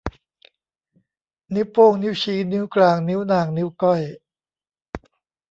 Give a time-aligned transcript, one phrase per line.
[1.53, 4.01] นิ้วโป้ง นิ้วชี้ นิ้วกลาง นิ้วนาง นิ้วก้อย